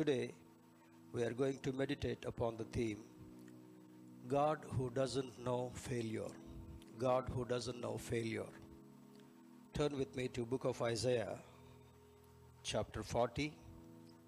[0.00, 0.32] Today,
[1.12, 3.00] we are going to meditate upon the theme
[4.28, 6.30] God who doesn't know failure.
[6.98, 8.46] God who doesn't know failure.
[9.74, 11.36] Turn with me to book of Isaiah,
[12.62, 13.52] chapter 40,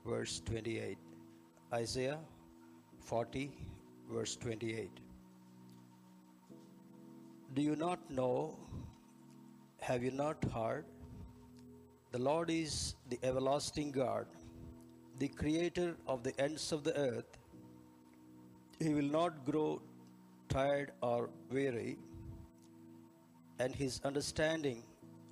[0.05, 0.99] verse 28.
[1.73, 2.19] Isaiah
[3.01, 3.51] 40,
[4.11, 4.91] verse 28.
[7.55, 8.59] Do you not know?
[9.81, 10.85] Have you not heard?
[12.11, 14.27] The Lord is the everlasting God,
[15.23, 17.39] the creator of the ends of the earth.
[18.81, 19.81] He will not grow
[20.49, 21.97] tired or weary,
[23.61, 24.83] and his understanding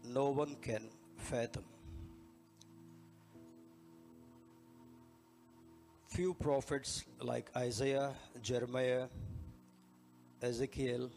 [0.05, 0.84] no one can
[1.16, 1.64] fathom.
[6.06, 8.11] Few prophets like Isaiah,
[8.50, 9.06] Jeremiah,
[10.41, 11.11] Ezekiel,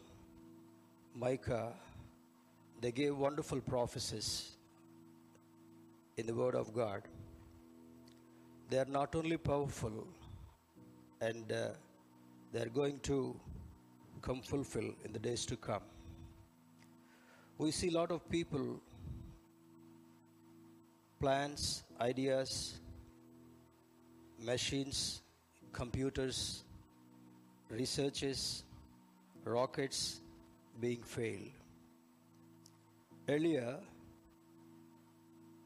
[1.14, 1.72] Micah,
[2.80, 4.30] they gave wonderful prophecies
[6.16, 7.13] in the Word of God.
[8.70, 10.06] They are not only powerful
[11.20, 11.68] and uh,
[12.52, 13.38] they are going to
[14.22, 15.82] come fulfill in the days to come.
[17.58, 18.80] We see a lot of people,
[21.20, 22.80] plans, ideas,
[24.42, 25.22] machines,
[25.72, 26.64] computers,
[27.70, 28.64] researches,
[29.44, 30.20] rockets
[30.80, 31.50] being failed.
[33.28, 33.76] Earlier,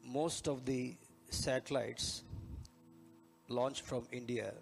[0.05, 0.95] most of the
[1.29, 2.23] satellites
[3.49, 4.53] launched from India,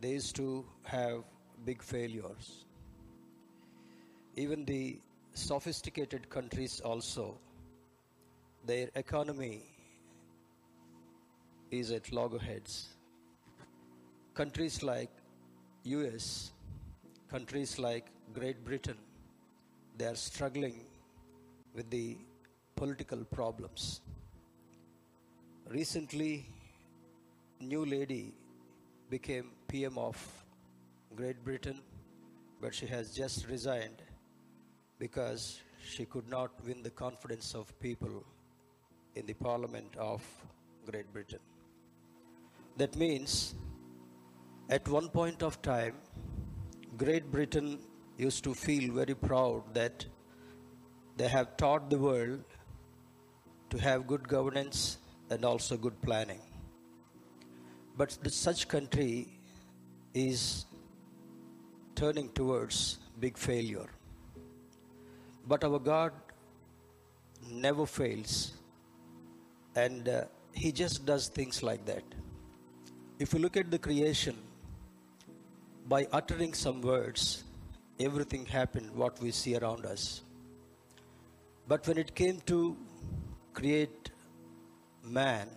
[0.00, 1.22] they used to have
[1.64, 2.64] big failures.
[4.36, 4.98] Even the
[5.34, 7.38] sophisticated countries also,
[8.66, 9.62] their economy
[11.70, 12.88] is at loggerheads.
[14.34, 15.10] Countries like
[15.84, 16.52] US,
[17.30, 18.98] countries like Great Britain,
[19.96, 20.80] they are struggling
[21.74, 22.16] with the
[22.76, 24.00] political problems.
[25.68, 26.46] Recently,
[27.62, 28.34] new lady
[29.08, 30.16] became PM of
[31.14, 31.80] Great Britain,
[32.60, 34.02] but she has just resigned
[34.98, 38.24] because she could not win the confidence of people
[39.14, 40.22] in the Parliament of
[40.90, 41.40] Great Britain.
[42.76, 43.54] That means,
[44.68, 45.94] at one point of time,
[46.96, 47.78] Great Britain
[48.16, 50.06] used to feel very proud that
[51.16, 52.42] they have taught the world
[53.70, 54.98] to have good governance
[55.30, 56.40] and also good planning.
[57.96, 59.28] But such country
[60.14, 60.66] is
[61.94, 63.88] turning towards big failure.
[65.46, 66.12] But our God
[67.50, 68.52] never fails,
[69.74, 72.04] and uh, He just does things like that.
[73.18, 74.36] If you look at the creation,
[75.86, 77.44] by uttering some words,
[77.98, 80.22] everything happened what we see around us.
[81.68, 82.76] But when it came to
[83.52, 84.10] create
[85.04, 85.48] man,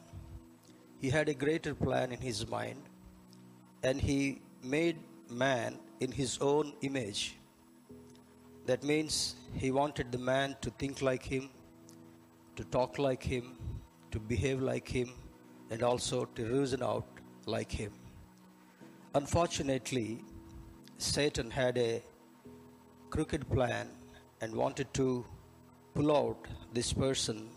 [1.06, 2.82] he had a greater plan in his mind
[3.84, 4.98] and he made
[5.30, 7.38] man in his own image.
[8.66, 11.52] That means he wanted the man to think like him,
[12.56, 13.56] to talk like him,
[14.10, 15.12] to behave like him,
[15.70, 17.94] and also to reason out like him.
[19.14, 20.24] Unfortunately,
[20.98, 22.02] Satan had a
[23.12, 23.90] crooked plan
[24.42, 25.24] and wanted to
[25.94, 27.48] pull out this person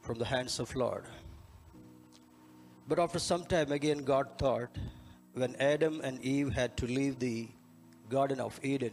[0.00, 1.06] from the hands of Lord.
[2.86, 4.76] But after some time again God thought
[5.32, 7.48] when Adam and Eve had to leave the
[8.10, 8.92] Garden of Eden,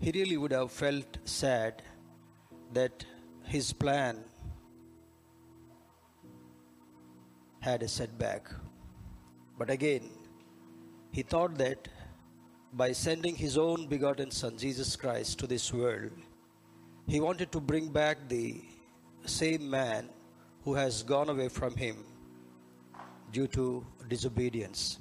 [0.00, 1.82] he really would have felt sad
[2.72, 3.04] that
[3.44, 4.24] his plan
[7.60, 8.50] had a setback.
[9.58, 10.10] But again,
[11.12, 11.88] he thought that
[12.72, 16.12] by sending his own begotten Son, Jesus Christ, to this world,
[17.06, 18.62] he wanted to bring back the
[19.24, 20.08] same man
[20.64, 21.96] who has gone away from him
[23.32, 24.98] due to disobedience.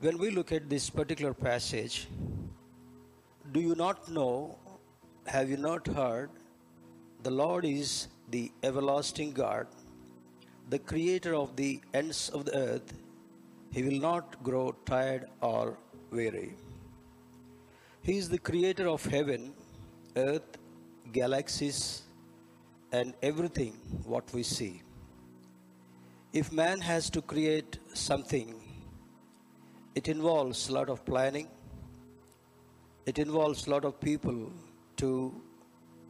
[0.00, 2.08] When we look at this particular passage,
[3.52, 4.56] do you not know,
[5.26, 6.30] have you not heard,
[7.22, 9.66] the Lord is the everlasting God,
[10.70, 12.94] the creator of the ends of the earth.
[13.72, 15.76] He will not grow tired or
[16.10, 16.54] weary.
[18.02, 19.52] He is the creator of heaven
[20.16, 20.56] earth,
[21.12, 22.02] galaxies,
[22.92, 23.72] and everything
[24.04, 24.82] what we see.
[26.32, 28.54] If man has to create something,
[29.96, 31.48] it involves a lot of planning,
[33.04, 34.52] it involves a lot of people
[34.98, 35.34] to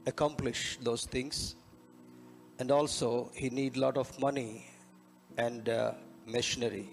[0.06, 1.54] accomplish those things,
[2.58, 4.66] and also he need a lot of money
[5.38, 5.92] and uh,
[6.26, 6.90] machinery.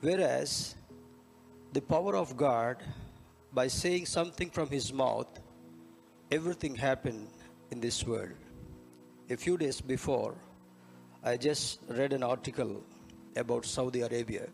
[0.00, 0.74] Whereas
[1.74, 2.82] the power of God,
[3.52, 5.28] by saying something from his mouth,
[6.32, 7.28] everything happened
[7.70, 8.32] in this world.
[9.28, 10.34] A few days before,
[11.28, 12.84] I just read an article
[13.34, 14.46] about Saudi Arabia.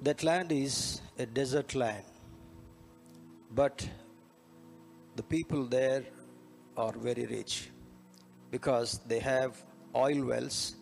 [0.00, 2.04] That land is a desert land,
[3.50, 3.84] but
[5.16, 6.04] the people there
[6.76, 7.70] are very rich
[8.52, 9.60] because they have
[9.96, 10.76] oil wells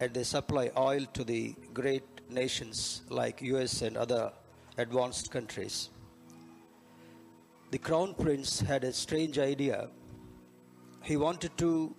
[0.00, 4.32] and they supply oil to the great nations like US and other
[4.76, 5.90] advanced countries.
[7.70, 9.88] The crown prince had a strange idea.
[11.04, 11.94] He wanted to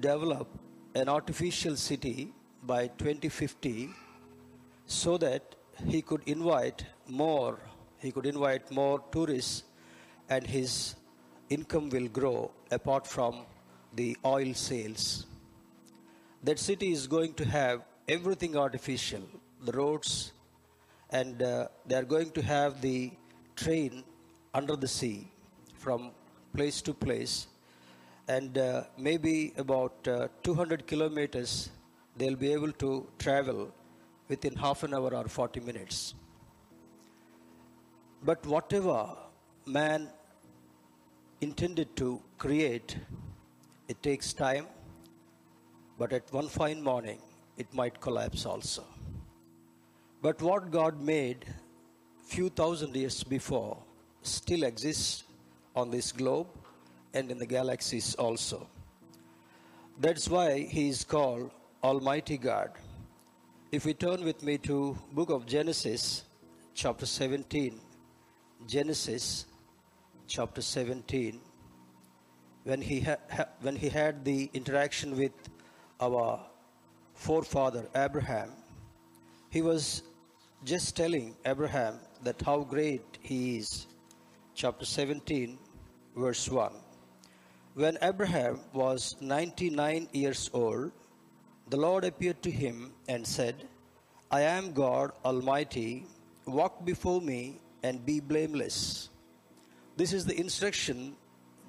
[0.00, 0.48] develop
[0.94, 3.90] an artificial city by 2050
[4.86, 5.54] so that
[5.86, 7.58] he could invite more
[8.02, 9.62] he could invite more tourists
[10.28, 10.96] and his
[11.50, 13.44] income will grow apart from
[13.94, 15.26] the oil sales.
[16.42, 19.22] That city is going to have everything artificial
[19.64, 20.32] the roads
[21.10, 23.12] and uh, they are going to have the
[23.54, 24.02] train
[24.52, 25.28] under the sea
[25.76, 26.10] from
[26.56, 27.46] place to place
[28.28, 31.70] and uh, maybe about uh, 200 kilometers
[32.16, 33.72] they'll be able to travel
[34.28, 36.14] within half an hour or 40 minutes.
[38.22, 39.16] But whatever
[39.66, 40.08] man
[41.40, 42.96] intended to create
[43.88, 44.66] it takes time
[45.98, 47.18] but at one fine morning
[47.56, 48.84] it might collapse also.
[50.20, 51.44] But what god made
[52.24, 53.76] few thousand years before
[54.22, 55.24] still exists
[55.74, 56.46] on this globe
[57.14, 58.66] and in the galaxies also.
[60.00, 61.50] That's why he is called
[61.82, 62.70] Almighty God.
[63.70, 66.24] If we turn with me to book of Genesis
[66.74, 67.80] chapter 17,
[68.66, 69.46] Genesis
[70.26, 71.40] chapter 17,
[72.64, 75.32] when he, ha- when he had the interaction with
[76.00, 76.40] our
[77.14, 78.50] forefather Abraham,
[79.50, 80.02] he was
[80.64, 83.86] just telling Abraham that how great he is.
[84.54, 85.58] Chapter 17,
[86.16, 86.72] verse 1.
[87.74, 90.92] When Abraham was 99 years old,
[91.70, 93.66] the Lord appeared to him and said,
[94.30, 96.04] I am God Almighty,
[96.44, 99.08] walk before me and be blameless.
[99.96, 101.16] This is the instruction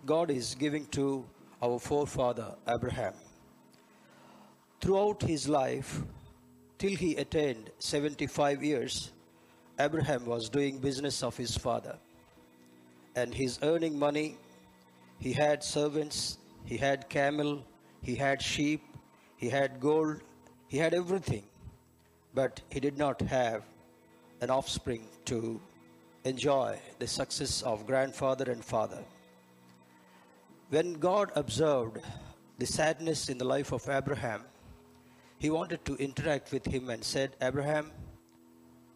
[0.05, 1.25] God is giving to
[1.61, 3.13] our forefather Abraham.
[4.81, 6.01] Throughout his life,
[6.79, 9.13] till he attained 75 years,
[9.79, 11.95] Abraham was doing business of his father.
[13.15, 14.37] And he's earning money
[15.23, 17.63] he had servants, he had camel,
[18.01, 18.81] he had sheep,
[19.37, 20.17] he had gold,
[20.67, 21.45] he had everything.
[22.33, 23.63] But he did not have
[24.41, 25.61] an offspring to
[26.25, 29.01] enjoy the success of grandfather and father.
[30.71, 31.99] When God observed
[32.57, 34.41] the sadness in the life of Abraham,
[35.39, 37.91] he wanted to interact with him and said, Abraham,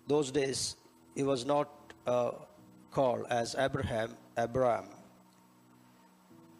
[0.07, 0.75] those days
[1.15, 1.69] he was not
[2.05, 2.31] uh,
[2.91, 4.96] called as Abraham, Abraham.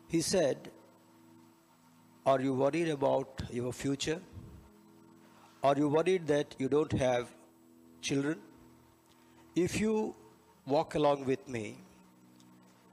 [0.07, 0.71] He said,
[2.25, 4.21] Are you worried about your future?
[5.63, 7.27] Are you worried that you don't have
[8.01, 8.39] children?
[9.55, 10.15] If you
[10.65, 11.77] walk along with me,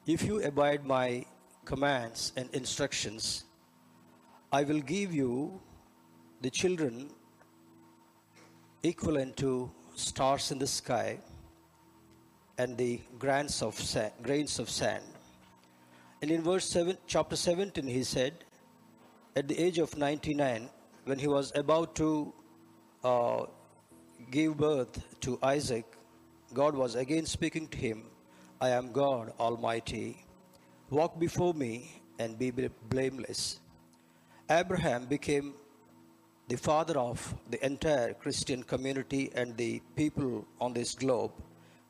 [0.07, 1.25] if you abide my
[1.65, 3.45] commands and instructions,
[4.53, 5.61] I will give you
[6.41, 7.11] the children
[8.83, 11.19] equivalent to stars in the sky
[12.59, 15.14] and the grains of sand, grains of sand.
[16.25, 18.33] And in verse 7, chapter 17, he said,
[19.37, 20.71] at the age of 99,
[21.05, 22.33] when he was about to
[23.05, 23.43] uh,
[24.31, 25.85] give birth to Isaac,
[26.55, 28.05] God was again speaking to him
[28.59, 30.25] I am God Almighty.
[30.89, 32.51] Walk before me and be
[32.89, 33.61] blameless.
[34.49, 35.53] Abraham became
[36.49, 41.33] the father of the entire Christian community and the people on this globe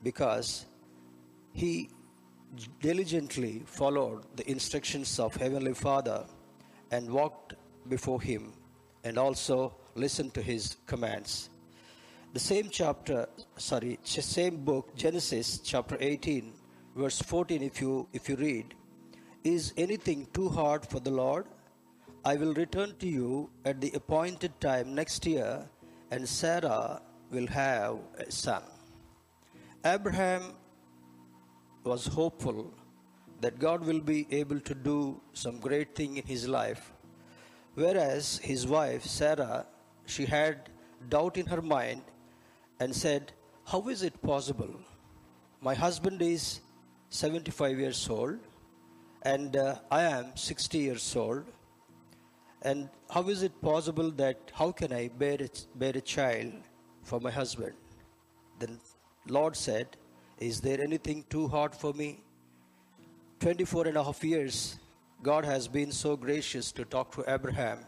[0.03, 0.67] because
[1.53, 1.89] he
[2.81, 6.25] diligently followed the instructions of Heavenly Father
[6.91, 7.55] and walked
[7.89, 8.53] before Him
[9.05, 11.51] and also listened to His commands.
[12.33, 16.53] The same chapter, sorry, same book, Genesis chapter 18,
[16.97, 18.75] verse 14, if you, if you read,
[19.45, 21.47] Is anything too hard for the Lord?
[22.25, 25.69] I will return to you at the appointed time next year,
[26.11, 28.63] and Sarah will have a son.
[29.85, 30.55] Abraham
[31.85, 32.73] was hopeful
[33.41, 36.93] that God will be able to do some great thing in his life.
[37.75, 39.67] Whereas his wife, Sarah,
[40.07, 40.71] she had
[41.09, 42.03] doubt in her mind
[42.81, 43.33] and said,
[43.67, 44.75] How is it possible?
[45.61, 46.61] My husband is
[47.11, 48.39] 75 years old
[49.23, 51.45] and uh, I am 60 years old.
[52.63, 56.53] And how is it possible that, how can I bear a, bear a child
[57.03, 57.75] for my husband?
[58.59, 58.79] Then
[59.29, 59.97] Lord said,
[60.39, 62.21] is there anything too hard for me?
[63.41, 64.79] 24 and a half years,
[65.23, 67.87] God has been so gracious to talk to Abraham.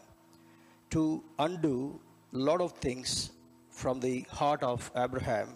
[0.89, 1.99] to undo
[2.33, 3.31] a lot of things
[3.69, 5.49] from the heart of Abraham.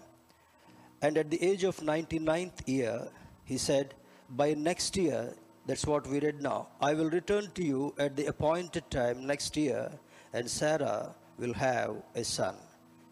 [1.01, 3.07] And at the age of 99th year,
[3.45, 3.93] he said,
[4.29, 5.33] By next year,
[5.65, 9.55] that's what we read now, I will return to you at the appointed time next
[9.55, 9.91] year,
[10.33, 12.55] and Sarah will have a son.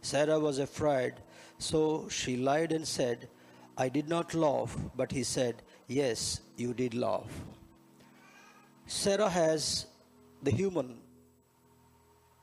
[0.01, 1.13] Sarah was afraid,
[1.57, 3.29] so she lied and said,
[3.79, 7.31] I did not laugh, but he said, Yes, you did laugh.
[8.85, 9.85] Sarah has
[10.43, 10.97] the human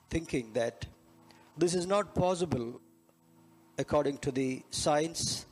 [0.08, 0.86] thinking that
[1.58, 2.80] this is not possible
[3.76, 5.44] according to the science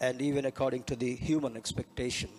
[0.00, 2.30] and even according to the human expectation.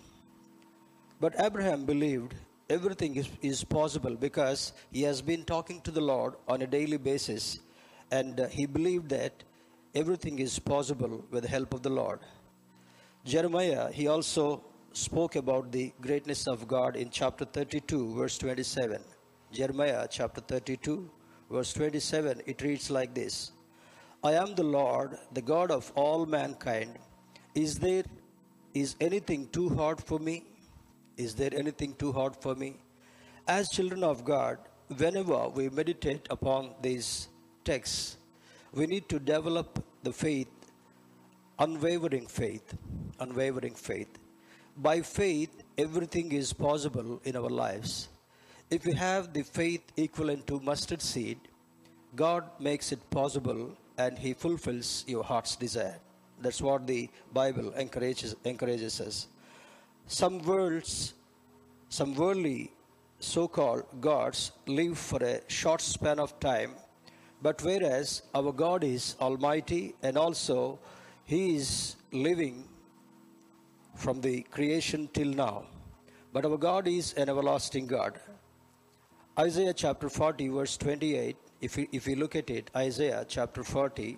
[1.20, 2.34] But Abraham believed
[2.68, 6.96] everything is, is possible because he has been talking to the Lord on a daily
[6.96, 7.60] basis
[8.10, 9.44] and uh, he believed that
[9.94, 12.20] everything is possible with the help of the Lord.
[13.24, 19.02] Jeremiah, he also spoke about the greatness of God in chapter 32, verse 27.
[19.52, 21.10] Jeremiah chapter 32,
[21.50, 23.52] verse 27, it reads like this
[24.22, 26.98] I am the Lord, the God of all mankind.
[27.54, 28.04] Is there
[28.74, 30.44] is anything too hard for me?
[31.16, 32.76] Is there anything too hard for me?
[33.46, 34.58] As children of God,
[34.96, 37.28] whenever we meditate upon these
[37.64, 38.16] texts,
[38.74, 40.48] we need to develop the faith,
[41.58, 42.74] unwavering faith,
[43.20, 44.18] unwavering faith.
[44.76, 48.08] By faith, everything is possible in our lives.
[48.70, 51.38] If we have the faith equivalent to mustard seed,
[52.16, 56.00] God makes it possible and He fulfills your heart's desire.
[56.40, 59.28] That's what the Bible encourages, encourages us.
[60.08, 61.14] Some worlds,
[61.88, 62.72] some worldly
[63.20, 66.72] so called gods live for a short span of time,
[67.42, 70.78] but whereas our God is almighty and also
[71.24, 72.68] He is living
[73.94, 75.64] from the creation till now.
[76.32, 78.18] But our God is an everlasting God.
[79.38, 84.16] Isaiah chapter 40, verse 28, if we, if we look at it, Isaiah chapter 40,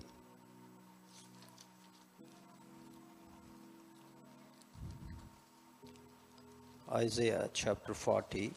[6.92, 8.52] Isaiah chapter 40,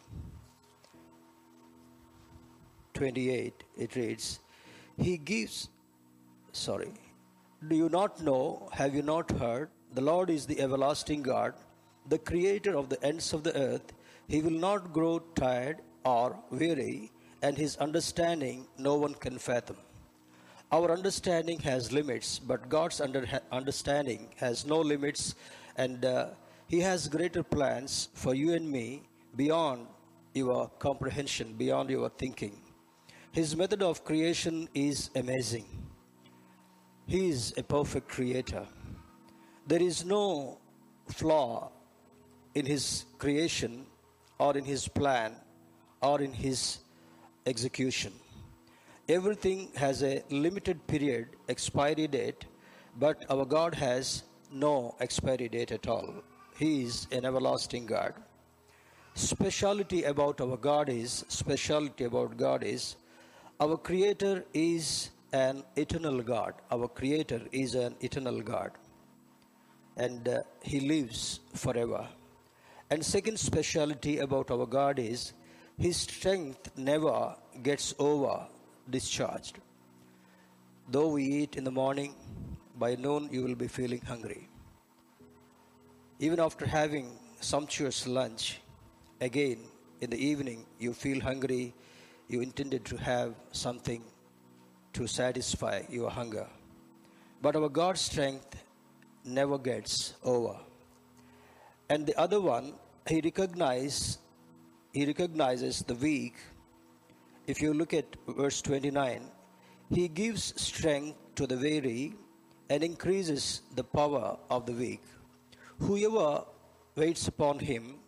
[2.94, 4.40] 28, it reads,
[5.00, 5.70] He gives,
[6.52, 6.92] sorry,
[7.68, 9.70] do you not know, have you not heard?
[9.94, 11.54] The Lord is the everlasting God,
[12.08, 13.94] the creator of the ends of the earth.
[14.28, 19.78] He will not grow tired or weary, and his understanding no one can fathom.
[20.72, 25.36] Our understanding has limits, but God's under, understanding has no limits,
[25.78, 26.28] and uh,
[26.68, 29.04] he has greater plans for you and me
[29.36, 29.88] beyond
[30.34, 32.62] your comprehension, beyond your thinking.
[33.32, 35.66] His method of creation is amazing.
[37.06, 38.66] He is a perfect creator.
[39.68, 40.58] There is no
[41.08, 41.72] flaw
[42.56, 43.86] in his creation
[44.40, 45.36] or in his plan
[46.02, 46.80] or in his
[47.46, 48.14] execution.
[49.08, 52.46] Everything has a limited period expiry date,
[52.98, 56.16] but our God has no expiry date at all.
[56.58, 58.16] He is an everlasting God.
[59.14, 62.96] Speciality about our God is speciality about God is
[63.62, 66.54] our Creator is an eternal God.
[66.72, 68.72] Our Creator is an eternal God,
[69.98, 72.08] and uh, He lives forever.
[72.90, 75.34] And second speciality about our God is
[75.78, 78.48] His strength never gets over
[78.90, 79.60] discharged.
[80.88, 82.16] Though we eat in the morning,
[82.78, 84.48] by noon you will be feeling hungry.
[86.20, 87.12] Even after having
[87.42, 88.62] sumptuous lunch,
[89.20, 89.60] again
[90.00, 91.74] in the evening you feel hungry,
[92.30, 94.04] you intended to have something
[94.94, 96.48] to satisfy your hunger.
[97.42, 98.56] But our God's strength
[99.26, 100.56] never gets over.
[101.90, 102.74] And the other one,
[103.08, 104.20] he recognizes
[104.94, 106.36] he recognizes the weak.
[107.46, 109.22] If you look at verse 29,
[109.92, 112.14] he gives strength to the weary
[112.70, 115.02] and increases the power of the weak.
[115.80, 116.44] Whoever
[116.96, 118.00] waits upon him,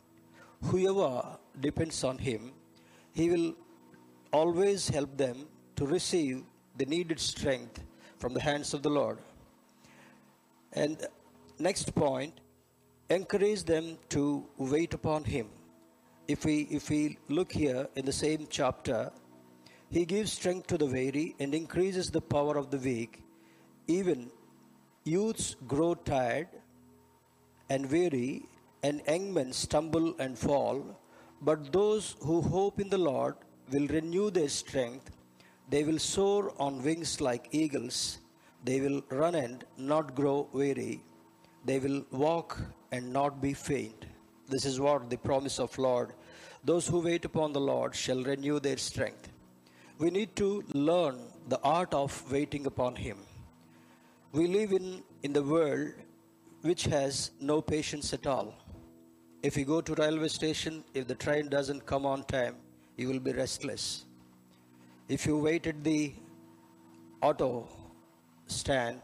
[0.64, 2.52] whoever depends on him,
[3.14, 3.56] he will
[4.32, 6.44] always help them to receive
[6.78, 7.84] the needed strength
[8.18, 9.18] from the hands of the Lord.
[10.74, 11.06] And
[11.60, 12.40] next point,
[13.10, 15.50] encourage them to wait upon him.
[16.28, 19.12] If we if we look here in the same chapter,
[19.90, 23.22] he gives strength to the weary and increases the power of the weak.
[23.88, 24.32] Even
[25.04, 26.48] youths grow tired
[27.70, 28.46] and weary,
[28.84, 30.98] and young men stumble and fall.
[31.42, 33.36] But those who hope in the Lord
[33.72, 35.12] will renew their strength.
[35.70, 38.20] They will soar on wings like eagles.
[38.64, 41.04] They will run and not grow weary.
[41.66, 42.60] They will walk
[42.92, 44.06] and not be faint.
[44.48, 46.14] This is what the promise of Lord.
[46.64, 49.30] Those who wait upon the Lord shall renew their strength.
[50.02, 53.18] we need to learn the art of waiting upon Him.
[54.32, 55.92] We live in, in the world
[56.62, 58.56] which has no patience at all.
[59.44, 62.56] If you go to railway station, if the train doesn't come on time,
[63.02, 64.06] you will be restless.
[65.08, 66.14] If you wait at the
[67.22, 67.68] auto
[68.48, 69.02] stand,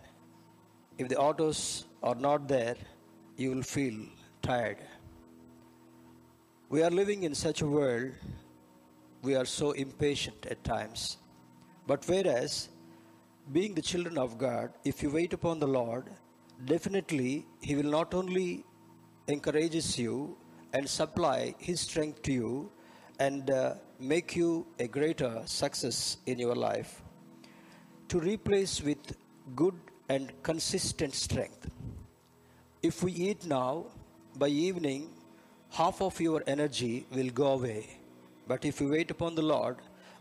[0.97, 2.75] if the autos are not there,
[3.35, 3.97] you will feel
[4.41, 4.77] tired.
[6.69, 8.11] We are living in such a world,
[9.21, 11.17] we are so impatient at times.
[11.87, 12.69] But whereas,
[13.51, 16.09] being the children of God, if you wait upon the Lord,
[16.65, 18.65] definitely He will not only
[19.27, 20.37] encourages you
[20.73, 22.71] and supply His strength to you
[23.19, 27.01] and uh, make you a greater success in your life.
[28.09, 29.15] To replace with
[29.55, 29.75] good
[30.09, 31.69] and consistent strength.
[32.81, 33.85] If we eat now,
[34.37, 35.09] by evening,
[35.71, 37.97] half of your energy will go away.
[38.47, 39.77] But if you wait upon the Lord,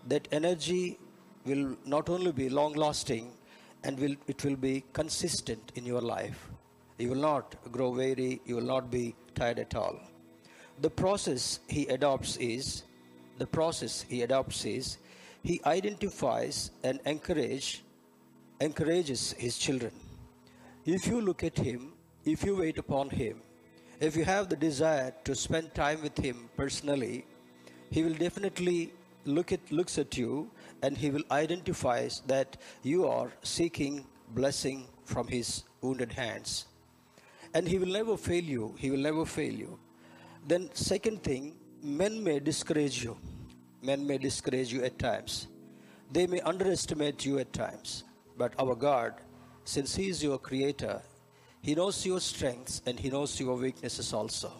[0.08, 0.98] that energy
[1.44, 3.32] will not only be long lasting
[3.84, 6.48] and will, it will be consistent in your life.
[6.98, 10.00] You will not grow weary, you will not be tired at all.
[10.80, 12.82] The process he adopts is
[13.38, 14.98] the process he adopts is
[15.42, 17.82] he identifies and encourage,
[18.60, 19.92] encourages his children.
[20.84, 21.92] If you look at him,
[22.24, 23.42] if you wait upon him,
[24.00, 27.24] if you have the desire to spend time with him personally,
[27.90, 28.92] he will definitely
[29.24, 30.50] look at looks at you
[30.82, 36.66] and he will identify that you are seeking blessing from his wounded hands
[37.54, 39.78] and he will never fail you he will never fail you
[40.46, 43.16] then second thing men may discourage you.
[43.82, 45.48] Men may discourage you at times.
[46.10, 48.04] They may underestimate you at times.
[48.36, 49.14] But our god
[49.64, 51.02] since he is your creator
[51.60, 54.52] he knows your strengths and he knows your weaknesses also.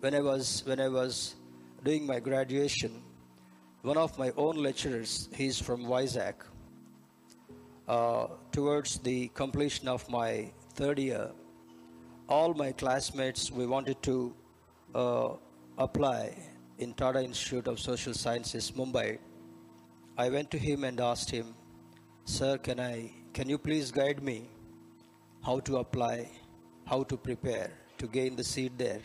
[0.00, 1.36] When i was when i was
[1.82, 3.02] doing my graduation
[3.82, 6.34] one of my own lecturers, he's from Vizag,
[7.86, 11.30] uh, towards the completion of my third year,
[12.28, 14.34] all my classmates, we wanted to
[14.94, 15.28] uh,
[15.78, 16.36] apply
[16.78, 19.18] in Tata Institute of Social Sciences, Mumbai.
[20.16, 21.54] I went to him and asked him,
[22.24, 24.50] Sir, can I, can you please guide me
[25.44, 26.28] how to apply,
[26.84, 29.00] how to prepare to gain the seat there?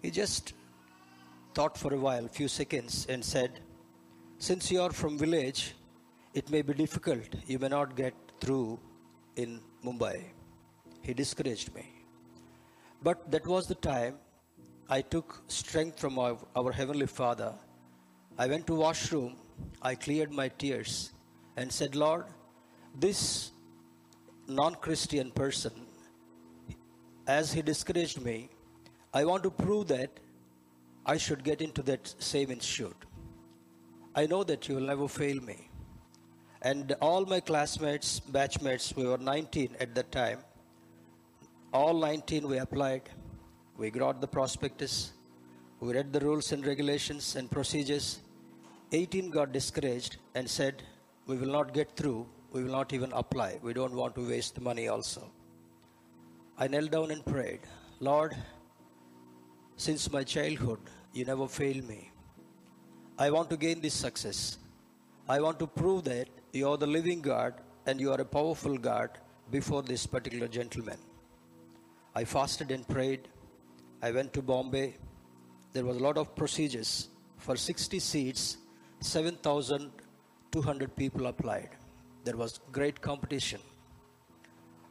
[0.00, 0.54] He just
[1.54, 3.60] thought for a while, few seconds, and said,
[4.38, 5.74] since you are from village,
[6.32, 7.28] it may be difficult.
[7.46, 8.78] You may not get through
[9.36, 10.24] in Mumbai.
[11.02, 11.86] He discouraged me.
[13.02, 14.16] But that was the time
[14.88, 17.52] I took strength from our, our Heavenly Father.
[18.38, 19.36] I went to washroom,
[19.82, 21.12] I cleared my tears
[21.56, 22.26] and said, Lord,
[22.94, 23.50] this
[24.46, 25.72] non-Christian person,
[27.26, 28.48] as he discouraged me,
[29.12, 30.10] I want to prove that
[31.04, 32.96] I should get into that same institute.
[34.14, 35.68] I know that you will never fail me.
[36.62, 40.38] And all my classmates, batchmates, we were 19 at that time.
[41.72, 43.10] All 19 we applied.
[43.78, 45.12] We got the prospectus.
[45.80, 48.20] We read the rules and regulations and procedures.
[48.92, 50.82] 18 got discouraged and said,
[51.26, 52.26] We will not get through.
[52.52, 53.58] We will not even apply.
[53.62, 55.30] We don't want to waste the money also.
[56.58, 57.60] I knelt down and prayed,
[58.00, 58.34] Lord,
[59.76, 60.78] since my childhood,
[61.12, 62.10] you never fail me.
[63.18, 64.56] I want to gain this success.
[65.28, 68.78] I want to prove that you are the living God and you are a powerful
[68.78, 69.10] God
[69.50, 70.98] before this particular gentleman.
[72.14, 73.28] I fasted and prayed.
[74.02, 74.94] I went to Bombay.
[75.72, 77.08] There was a lot of procedures.
[77.38, 78.58] For 60 seats,
[79.00, 81.70] 7,200 people applied.
[82.24, 83.60] There was great competition.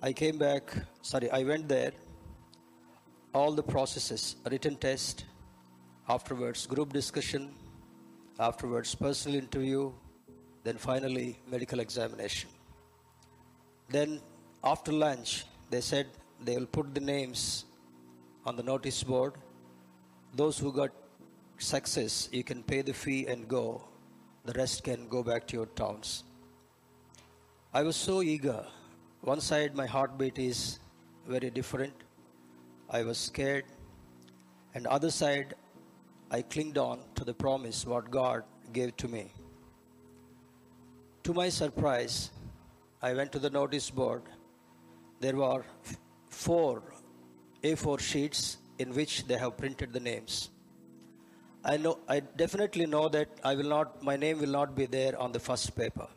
[0.02, 1.92] I came back, sorry, I went there.
[3.34, 5.26] All the processes, written test,
[6.08, 7.54] afterwards group discussion,
[8.40, 9.92] afterwards personal interview,
[10.64, 12.50] then finally medical examination.
[13.90, 14.22] Then
[14.64, 16.08] after lunch, they said
[16.44, 17.66] they will put the names
[18.46, 19.34] on the notice board.
[20.34, 20.92] Those who got
[21.58, 23.84] success, you can pay the fee and go.
[24.46, 26.24] The rest can go back to your towns.
[27.74, 28.66] I was so eager.
[29.22, 30.80] One side, my heartbeat is
[31.28, 31.94] very different.
[32.90, 33.66] I was scared.
[34.76, 35.56] And other side,
[36.30, 39.32] I clinged on to the promise what God gave to me.
[41.24, 42.30] To my surprise,
[43.02, 44.22] I went to the notice board.
[45.20, 45.64] There were
[46.30, 46.84] four
[47.70, 50.50] A4 sheets in which they have printed the names.
[51.64, 55.18] I know I definitely know that I will not my name will not be there
[55.20, 56.08] on the first paper.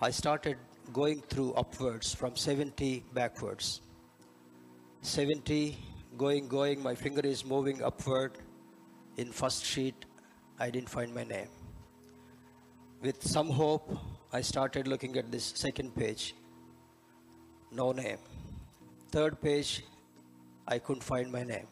[0.00, 0.56] I started
[0.92, 3.80] going through upwards from 70 backwards.
[5.02, 5.76] 70
[6.16, 8.38] going going my finger is moving upward
[9.16, 10.04] in first sheet,
[10.58, 11.48] I didn't find my name.
[13.02, 13.96] With some hope,
[14.32, 16.34] I started looking at this second page.
[17.70, 18.18] No name.
[19.10, 19.84] Third page,
[20.68, 21.68] I couldn't find my name.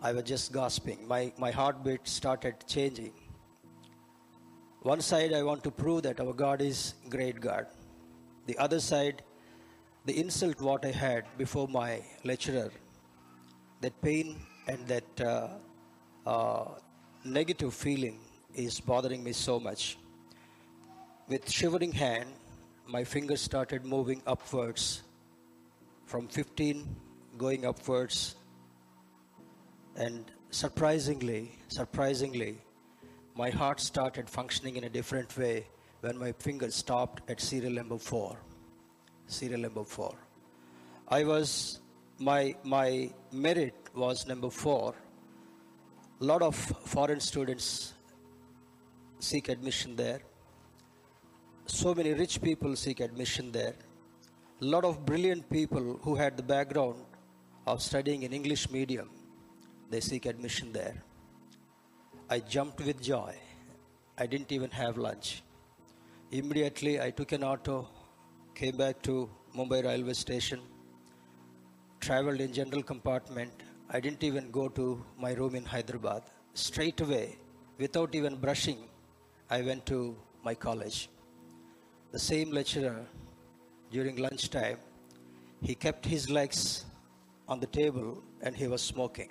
[0.00, 1.06] I was just gasping.
[1.06, 3.12] My, my heartbeat started changing.
[4.82, 7.66] One side, I want to prove that our God is great God.
[8.46, 9.22] The other side,
[10.06, 12.70] the insult what I had before my lecturer,
[13.82, 15.48] that pain and that uh,
[16.26, 16.64] uh,
[17.22, 18.20] negative feeling
[18.54, 19.98] is bothering me so much.
[21.28, 22.30] With shivering hand,
[22.86, 25.02] my fingers started moving upwards
[26.06, 26.96] from 15
[27.44, 28.36] going upwards.
[29.96, 32.52] And surprisingly surprisingly
[33.42, 35.66] my heart started functioning in a different way
[36.00, 38.36] when my fingers stopped at serial number 4
[39.36, 40.16] serial number 4
[41.18, 41.52] i was
[42.30, 42.40] my
[42.74, 42.88] my
[43.46, 44.92] merit was number 4
[46.22, 46.56] a lot of
[46.94, 47.94] foreign students
[49.20, 50.20] seek admission there.
[51.66, 53.74] So many rich people seek admission there.
[54.60, 56.96] A lot of brilliant people who had the background
[57.66, 59.10] of studying in English medium,
[59.90, 61.02] they seek admission there.
[62.28, 63.34] I jumped with joy.
[64.18, 65.42] I didn't even have lunch.
[66.30, 67.88] Immediately, I took an auto,
[68.54, 70.60] came back to Mumbai railway station,
[72.00, 73.52] traveled in general compartment.
[73.90, 76.22] I didn't even go to my room in Hyderabad.
[76.54, 77.38] Straight away,
[77.78, 78.78] without even brushing,
[79.48, 81.08] I went to my college
[82.12, 83.06] the same lecturer
[83.92, 84.78] during lunchtime,
[85.62, 86.84] he kept his legs
[87.50, 89.30] on the table and he was smoking.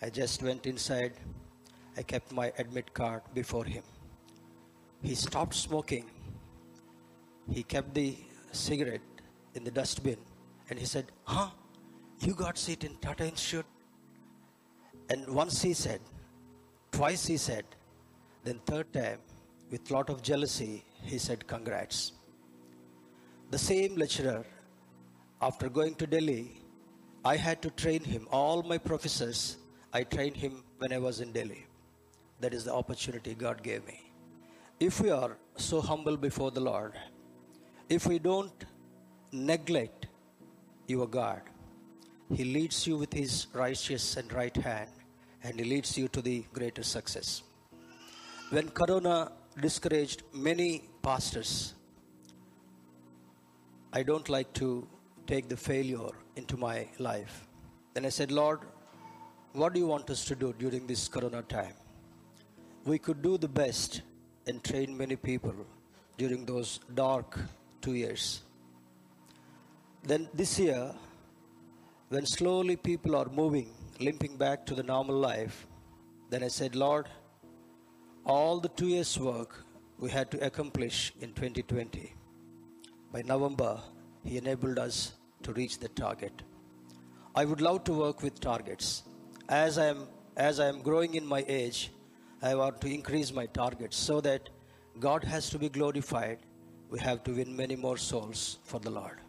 [0.00, 1.14] I just went inside.
[1.96, 3.82] I kept my admit card before him.
[5.02, 6.08] He stopped smoking.
[7.50, 8.16] He kept the
[8.52, 9.00] cigarette
[9.54, 10.18] in the dustbin
[10.70, 11.50] and he said, Huh?
[12.20, 13.66] You got seat in Tata Institute?
[15.10, 16.00] And once he said,
[16.92, 17.64] twice he said,
[18.44, 19.18] then third time,
[19.70, 22.12] with lot of jealousy, he said, Congrats.
[23.50, 24.44] The same lecturer,
[25.42, 26.60] after going to Delhi,
[27.24, 28.28] I had to train him.
[28.30, 29.56] All my professors,
[29.92, 31.66] I trained him when I was in Delhi.
[32.40, 34.00] That is the opportunity God gave me.
[34.80, 36.94] If we are so humble before the Lord,
[37.88, 38.64] if we don't
[39.32, 40.06] neglect
[40.86, 41.42] your God,
[42.32, 44.90] He leads you with His righteous and right hand,
[45.44, 47.42] and He leads you to the greater success.
[48.50, 51.74] When Corona discouraged many pastors.
[53.92, 54.88] I don't like to
[55.26, 57.46] take the failure into my life.
[57.94, 58.60] Then I said, Lord,
[59.52, 61.74] what do you want us to do during this corona time?
[62.84, 64.02] We could do the best
[64.46, 65.54] and train many people
[66.16, 67.38] during those dark
[67.80, 68.42] two years.
[70.04, 70.92] Then this year,
[72.08, 75.66] when slowly people are moving, limping back to the normal life,
[76.30, 77.08] then I said, Lord,
[78.24, 79.64] all the two years' work
[79.98, 82.14] we had to accomplish in 2020.
[83.12, 83.80] By November,
[84.24, 86.42] he enabled us to reach the target.
[87.34, 89.02] I would love to work with targets.
[89.48, 90.06] As I am
[90.36, 91.90] as I am growing in my age,
[92.40, 94.48] I want to increase my targets so that
[94.98, 96.38] God has to be glorified.
[96.90, 99.20] We have to win many more souls for the Lord.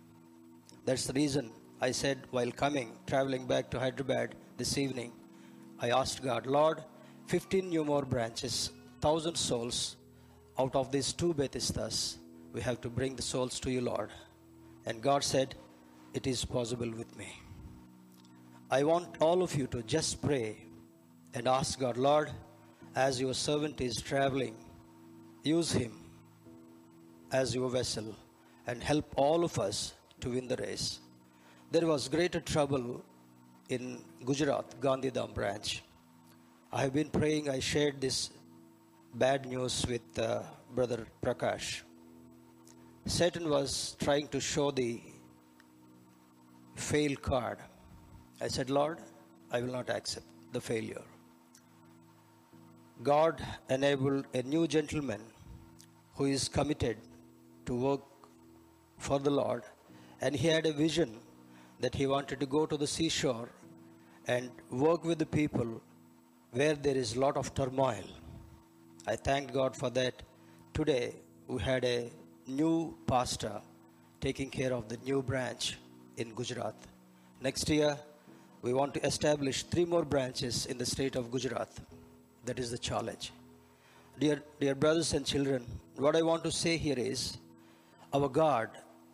[0.86, 1.52] That's the reason
[1.82, 5.12] I said while coming, traveling back to Hyderabad this evening,
[5.80, 6.82] I asked God, Lord,
[7.28, 9.98] 15 new more branches, 1,000 souls,
[10.58, 12.18] out of these two Bethesdas,
[12.54, 14.12] we have to bring the souls to you, Lord.
[14.86, 15.56] And God said,
[16.14, 17.32] It is possible with me.
[18.70, 20.58] I want all of you to just pray
[21.34, 22.32] and ask God, Lord,
[22.96, 24.56] as your servant is traveling,
[25.44, 25.94] use him
[27.32, 28.16] as your vessel
[28.68, 31.00] and help all of us to win the race.
[31.72, 33.04] There was greater trouble
[33.70, 35.84] in Gujarat, Gandhidham branch.
[36.72, 38.30] I have been praying, I shared this
[39.14, 40.44] bad news with uh,
[40.74, 41.82] Brother Prakash.
[43.16, 45.00] Satan was trying to show the
[46.76, 47.60] fail card.
[48.42, 48.98] I said, Lord,
[49.52, 51.04] I will not accept the failure.
[53.04, 55.22] God enabled a new gentleman
[56.16, 56.98] who is committed
[57.68, 58.02] to work
[58.98, 59.62] for the Lord,
[60.22, 61.20] and he had a vision
[61.82, 63.50] that he wanted to go to the seashore
[64.28, 65.80] and work with the people
[66.52, 68.10] where there is a lot of turmoil
[69.06, 70.24] I thank God for that.
[70.74, 71.16] Today,
[71.48, 72.10] we had a
[72.48, 73.62] new pastor
[74.22, 75.78] taking care of the new branch
[76.18, 76.76] in Gujarat.
[77.42, 77.98] Next year,
[78.62, 81.70] we want to establish three more branches in the state of Gujarat.
[82.46, 83.32] That is the challenge.
[84.20, 87.38] Dear, dear brothers and children, what I want to say here is
[88.14, 88.70] our God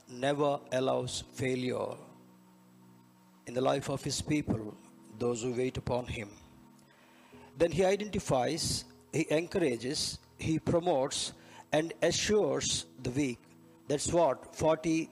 [0.10, 1.96] never allows failure
[3.48, 4.76] in the life of His people,
[5.18, 6.30] those who wait upon Him.
[7.58, 11.34] Then He identifies he encourages he promotes
[11.72, 13.40] and assures the weak.
[13.88, 15.10] That's what 40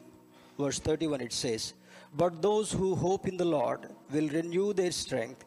[0.57, 1.73] verse 31 it says.
[2.15, 5.45] But those who hope in the Lord will renew their strength.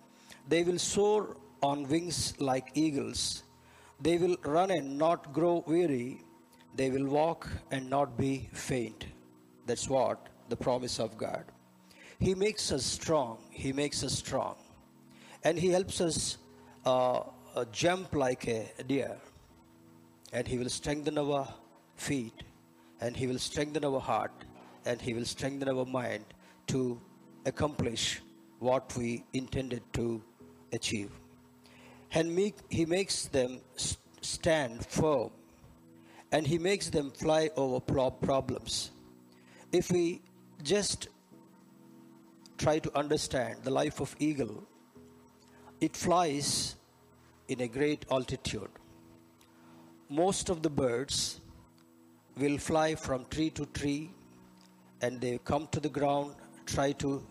[0.49, 3.43] They will soar on wings like eagles.
[4.01, 6.23] They will run and not grow weary.
[6.75, 9.07] They will walk and not be faint.
[9.67, 11.45] That's what the promise of God.
[12.19, 13.39] He makes us strong.
[13.51, 14.57] He makes us strong.
[15.43, 16.39] And He helps us
[16.85, 17.21] uh,
[17.55, 19.17] uh, jump like a deer.
[20.33, 21.49] And He will strengthen our
[21.97, 22.43] feet.
[23.01, 24.33] And He will strengthen our heart.
[24.85, 26.25] And He will strengthen our mind
[26.69, 27.01] to
[27.47, 28.21] accomplish
[28.59, 30.23] what we intended to
[30.73, 31.11] achieve.
[32.13, 33.61] And make, He makes them
[34.21, 35.31] stand firm.
[36.33, 38.91] And He makes them fly over problems.
[39.73, 40.23] If we
[40.63, 41.09] just
[42.59, 44.65] try to understand the life of eagle,
[45.81, 46.77] it flies
[47.49, 48.71] in a great altitude.
[50.13, 51.41] Most of the birds
[52.37, 54.11] will fly from tree to tree
[55.03, 56.35] and they come to the ground,
[56.67, 57.25] try to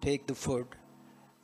[0.00, 0.66] take the food,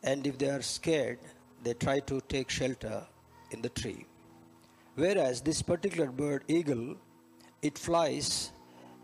[0.02, 1.18] and if they are scared,
[1.62, 3.06] they try to take shelter
[3.50, 4.06] in the tree.
[4.94, 6.96] Whereas this particular bird, eagle,
[7.60, 8.52] it flies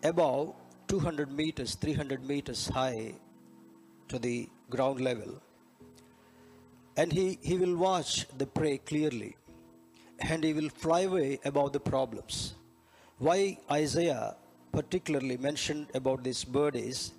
[0.03, 0.55] above
[0.89, 3.13] 200 meters, 300 meters high
[4.09, 5.39] to the ground level.
[6.97, 9.37] And he, he will watch the prey clearly
[10.21, 12.55] and he will fly away above the problems.
[13.19, 14.37] Why Isaiah
[14.73, 17.13] particularly mentioned about this bird is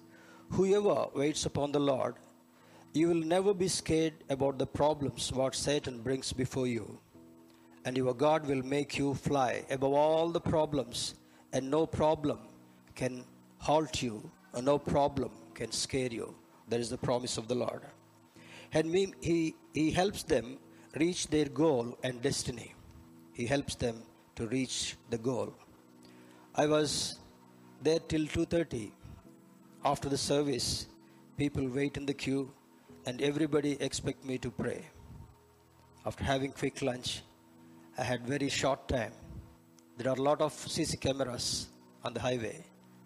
[0.49, 2.15] whoever waits upon the Lord,
[2.93, 6.99] you will never be scared about the problems what Satan brings before you.
[7.85, 11.15] And your God will make you fly above all the problems,
[11.53, 12.39] and no problem
[12.95, 13.23] can
[13.59, 16.33] halt you, or no problem can scare you.
[16.69, 17.81] That is the promise of the Lord.
[18.73, 20.57] And he, he helps them
[20.95, 22.73] reach their goal and destiny.
[23.35, 24.01] He helps them
[24.37, 25.53] to reach the goal.
[26.55, 26.91] I was
[27.87, 28.83] there till 2:30.
[29.91, 30.69] After the service,
[31.41, 32.43] people wait in the queue
[33.05, 34.79] and everybody expect me to pray.
[36.05, 37.11] After having quick lunch,
[37.97, 39.13] I had very short time.
[39.97, 41.67] There are a lot of CC cameras
[42.05, 42.55] on the highway.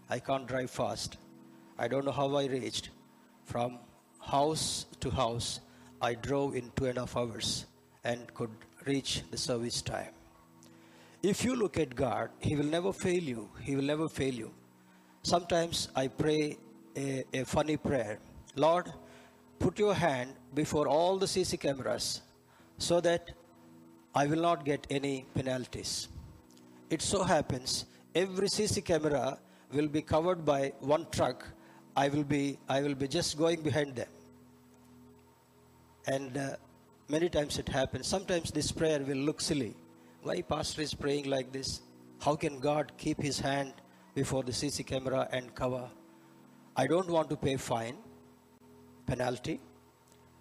[0.09, 1.17] I can't drive fast.
[1.77, 2.91] I don't know how I reached.
[3.45, 3.79] From
[4.35, 5.59] house to house,
[6.01, 7.65] I drove in two and a half hours
[8.03, 10.13] and could reach the service time.
[11.21, 13.49] If you look at God, He will never fail you.
[13.61, 14.51] He will never fail you.
[15.21, 16.57] Sometimes I pray
[16.95, 18.19] a, a funny prayer
[18.55, 18.91] Lord,
[19.59, 22.21] put your hand before all the CC cameras
[22.77, 23.29] so that
[24.15, 26.07] I will not get any penalties.
[26.89, 29.37] It so happens every CC camera
[29.71, 31.45] will be covered by one truck
[31.95, 34.07] I will be I will be just going behind them.
[36.07, 36.55] And uh,
[37.07, 38.07] many times it happens.
[38.07, 39.75] Sometimes this prayer will look silly.
[40.21, 41.81] Why pastor is praying like this?
[42.19, 43.73] How can God keep his hand
[44.13, 45.89] before the CC camera and cover?
[46.75, 47.97] I don't want to pay fine,
[49.05, 49.61] penalty,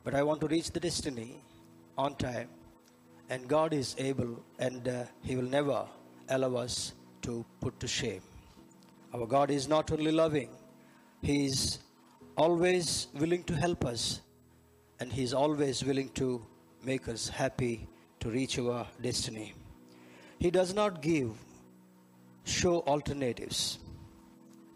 [0.03, 1.43] but I want to reach the destiny
[1.97, 2.49] on time.
[3.31, 5.87] And God is able, and uh, He will never
[6.29, 8.23] allow us to put to shame.
[9.14, 10.51] Our God is not only loving,
[11.21, 11.79] he is
[12.37, 14.21] always willing to help us,
[15.01, 16.45] and He is always willing to
[16.85, 17.88] make us happy
[18.21, 19.55] to reach our destiny.
[20.38, 21.31] He does not give
[22.44, 23.79] show alternatives.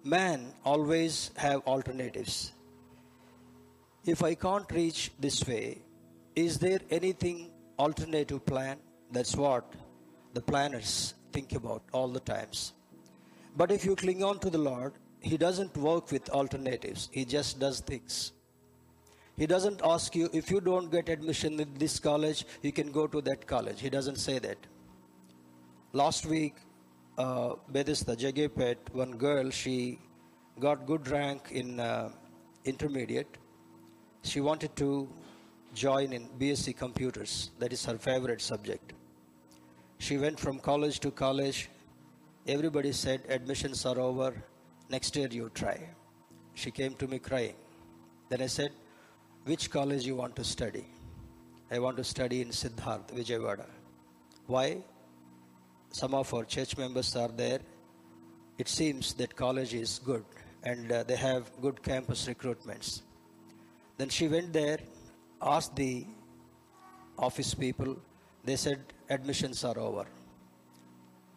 [0.05, 2.53] Man always have alternatives.
[4.05, 5.79] If I can't reach this way,
[6.35, 8.79] is there anything alternative plan?
[9.13, 9.73] That's what
[10.35, 12.73] the planners think about all the times.
[13.57, 17.09] But if you cling on to the Lord, he doesn't work with alternatives.
[17.13, 18.33] He just does things.
[19.37, 23.07] He doesn't ask you, if you don't get admission in this college, you can go
[23.07, 23.81] to that college.
[23.81, 24.59] He doesn't say that.
[25.93, 26.55] Last week,
[27.19, 29.99] uh, Bethesda, Jagepet, one girl, she
[30.61, 32.11] got good rank in uh,
[32.65, 33.39] intermediate.
[34.23, 35.09] She wanted to
[35.75, 37.51] join in BSc computers.
[37.59, 38.93] That is her favorite subject.
[39.99, 41.69] She went from college to college.
[42.47, 44.35] Everybody said admissions are over
[44.93, 45.79] Next year you try.
[46.53, 47.55] She came to me crying.
[48.29, 48.73] Then I said,
[49.45, 50.85] Which college you want to study?
[51.71, 53.65] I want to study in Siddharth, Vijayawada.
[54.47, 54.83] Why?
[55.93, 57.61] Some of our church members are there.
[58.59, 60.25] It seems that college is good
[60.65, 63.03] and uh, they have good campus recruitments.
[63.99, 64.79] Then she went there,
[65.41, 66.07] asked the
[67.19, 67.97] office people.
[68.43, 70.07] They said admissions are over.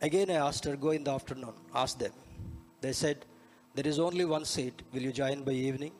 [0.01, 2.13] Again, I asked her, go in the afternoon, ask them.
[2.79, 3.25] They said
[3.73, 4.83] there is only one seat.
[4.93, 5.91] Will you join by evening?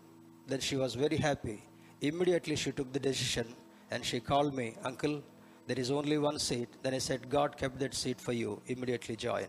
[0.48, 1.62] Then she was very happy.
[2.02, 3.54] Immediately she took the decision
[3.92, 5.22] and she called me, Uncle,
[5.68, 6.70] There is only one seat.
[6.84, 8.62] Then I said, God kept that seat for you.
[8.68, 9.48] Immediately join.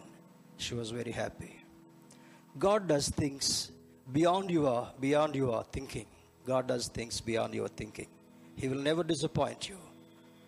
[0.57, 1.63] She was very happy.
[2.59, 3.71] God does things
[4.13, 6.07] beyond your beyond your thinking.
[6.47, 8.09] God does things beyond your thinking.
[8.55, 9.77] He will never disappoint you.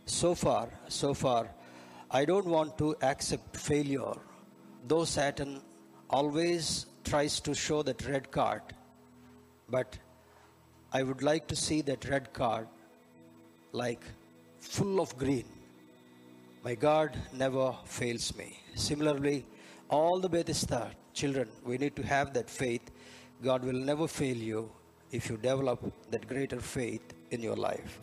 [0.06, 1.50] So far, so far,
[2.10, 4.14] I don't want to accept failure.
[4.86, 5.60] Though Satan
[6.08, 8.62] always tries to show that red card,
[9.68, 9.98] but
[10.92, 12.68] I would like to see that red card
[13.72, 14.02] like
[14.60, 15.44] full of green.
[16.64, 18.60] My God never fails me.
[18.74, 19.46] Similarly,
[19.88, 22.90] all the Bethesda children, we need to have that faith.
[23.42, 24.70] God will never fail you
[25.12, 28.00] if you develop that greater faith in your life.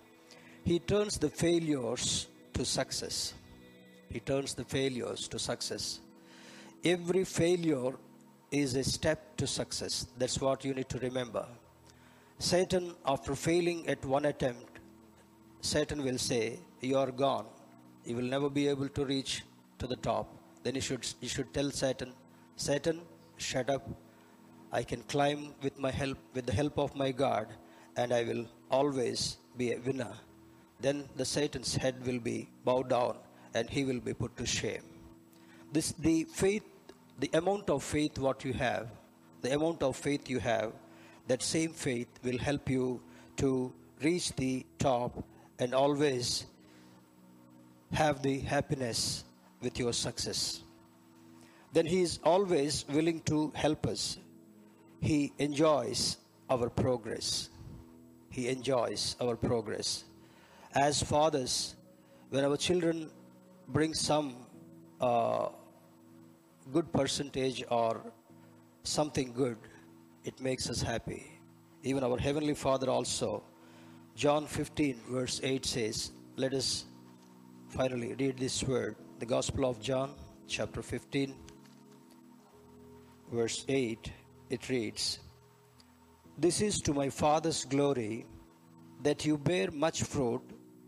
[0.64, 3.34] He turns the failures to success.
[4.10, 6.00] He turns the failures to success.
[6.84, 7.94] Every failure
[8.52, 10.08] is a step to success.
[10.18, 11.46] That's what you need to remember.
[12.40, 14.80] Satan, after failing at one attempt,
[15.62, 17.46] Satan will say, You are gone.
[18.06, 19.44] You will never be able to reach
[19.80, 20.28] to the top.
[20.64, 22.14] Then you should, you should tell Satan,
[22.56, 23.02] Satan,
[23.38, 23.88] shut up.
[24.72, 27.48] I can climb with my help, with the help of my God,
[27.96, 30.14] and I will always be a winner.
[30.80, 33.18] Then the Satan's head will be bowed down,
[33.54, 34.84] and he will be put to shame.
[35.72, 36.64] This the faith,
[37.20, 38.90] the amount of faith what you have,
[39.42, 40.74] the amount of faith you have,
[41.28, 43.02] that same faith will help you
[43.38, 45.24] to reach the top
[45.60, 46.46] and always
[47.92, 49.24] have the happiness
[49.62, 50.62] with your success.
[51.74, 54.18] Then He is always willing to help us.
[55.02, 56.18] He enjoys
[56.50, 57.50] our progress.
[58.30, 60.04] He enjoys our progress.
[60.74, 61.76] As fathers,
[62.30, 63.10] when our children
[63.68, 64.36] bring some
[65.00, 65.50] uh,
[66.72, 68.02] good percentage or
[68.84, 69.58] something good,
[70.24, 71.40] it makes us happy.
[71.84, 73.44] Even our Heavenly Father also.
[74.16, 76.86] John 15, verse 8 says, Let us
[77.76, 78.96] finally read this word.
[79.20, 80.12] The Gospel of John,
[80.48, 81.36] chapter 15,
[83.34, 84.12] verse 8.
[84.50, 85.20] It reads,
[86.38, 88.28] This is to my Father's glory
[89.04, 90.42] that you bear much fruit,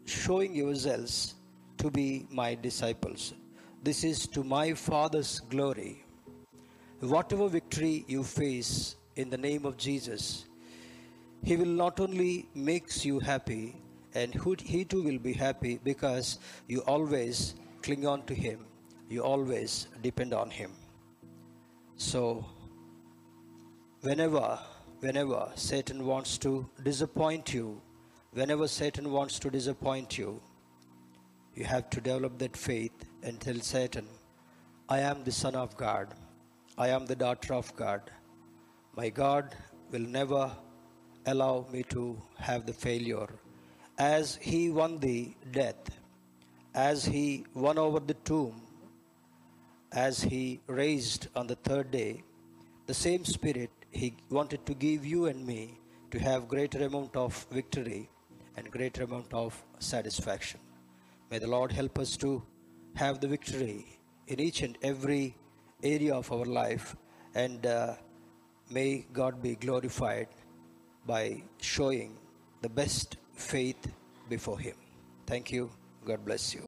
[0.06, 1.36] showing yourselves
[1.78, 3.34] to be my disciples.
[3.84, 6.06] This is to my Father's glory.
[7.02, 10.46] Whatever victory you face in the name of Jesus,
[11.44, 13.76] He will not only makes you happy,
[14.18, 14.34] and
[14.74, 18.66] He too will be happy because you always cling on to Him,
[19.10, 20.72] you always depend on Him.
[21.96, 22.46] So,
[24.02, 24.60] whenever,
[25.00, 27.82] whenever Satan wants to disappoint you,
[28.32, 30.42] whenever Satan wants to disappoint you,
[31.56, 34.08] you have to develop that faith and tell Satan,
[34.90, 36.14] I am the Son of God,
[36.78, 38.12] I am the daughter of God
[38.98, 39.56] my God
[39.92, 40.52] will never
[41.28, 43.28] allow me to have the failure.
[43.98, 45.90] As He won the death,
[46.74, 48.62] as He won over the tomb,
[49.92, 52.24] as He raised on the third day,
[52.86, 55.80] the same Spirit He wanted to give you and me
[56.12, 58.10] to have greater amount of victory
[58.56, 60.60] and greater amount of satisfaction.
[61.30, 62.44] May the Lord help us to
[62.96, 65.36] have the victory in each and every
[65.84, 66.96] area of our life
[67.36, 67.96] and uh,
[68.70, 70.28] May God be glorified
[71.06, 72.18] by showing
[72.62, 73.92] the best faith
[74.30, 74.76] before Him.
[75.26, 75.70] Thank you.
[76.06, 76.64] God bless you.